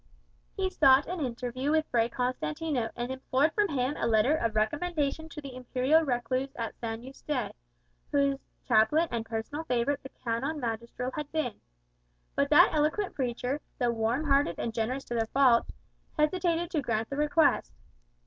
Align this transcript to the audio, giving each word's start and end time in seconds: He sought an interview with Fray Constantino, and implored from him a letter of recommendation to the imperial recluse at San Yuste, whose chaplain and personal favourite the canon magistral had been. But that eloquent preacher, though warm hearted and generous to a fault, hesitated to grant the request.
He 0.57 0.67
sought 0.67 1.05
an 1.05 1.19
interview 1.19 1.69
with 1.69 1.85
Fray 1.91 2.09
Constantino, 2.09 2.89
and 2.95 3.11
implored 3.11 3.53
from 3.53 3.69
him 3.69 3.93
a 3.97 4.07
letter 4.07 4.35
of 4.35 4.55
recommendation 4.55 5.29
to 5.29 5.41
the 5.41 5.53
imperial 5.55 6.01
recluse 6.01 6.49
at 6.55 6.73
San 6.79 7.03
Yuste, 7.03 7.51
whose 8.11 8.39
chaplain 8.67 9.09
and 9.11 9.23
personal 9.23 9.63
favourite 9.65 10.01
the 10.01 10.09
canon 10.09 10.59
magistral 10.59 11.11
had 11.11 11.31
been. 11.31 11.61
But 12.35 12.49
that 12.49 12.71
eloquent 12.73 13.13
preacher, 13.13 13.61
though 13.77 13.91
warm 13.91 14.23
hearted 14.25 14.55
and 14.57 14.73
generous 14.73 15.03
to 15.03 15.21
a 15.21 15.27
fault, 15.27 15.67
hesitated 16.17 16.71
to 16.71 16.81
grant 16.81 17.11
the 17.11 17.17
request. 17.17 17.71